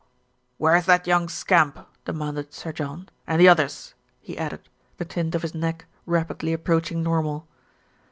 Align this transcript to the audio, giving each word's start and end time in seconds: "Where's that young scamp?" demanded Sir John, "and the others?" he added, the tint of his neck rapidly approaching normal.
"Where's 0.57 0.87
that 0.87 1.05
young 1.05 1.29
scamp?" 1.29 1.87
demanded 2.05 2.55
Sir 2.55 2.71
John, 2.71 3.07
"and 3.27 3.39
the 3.39 3.47
others?" 3.47 3.93
he 4.19 4.35
added, 4.35 4.67
the 4.97 5.05
tint 5.05 5.35
of 5.35 5.43
his 5.43 5.53
neck 5.53 5.85
rapidly 6.07 6.53
approaching 6.53 7.03
normal. 7.03 7.47